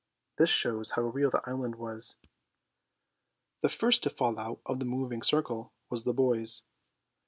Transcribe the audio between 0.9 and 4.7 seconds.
real the island was. The first to fall out